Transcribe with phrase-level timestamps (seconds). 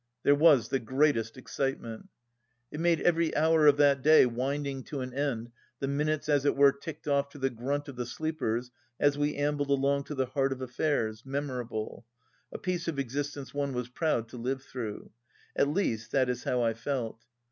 [0.23, 2.09] There was the greatest excitement I
[2.71, 6.55] It made every hour of that day, winding to an end, the minutes as it
[6.55, 10.25] were ticked off to the grunt of the sleepers as we ambled along to the
[10.25, 12.07] heart of affairs, memorable—
[12.51, 15.11] a piece of existence one was proud to live through.
[15.55, 17.23] At least that is how I felt.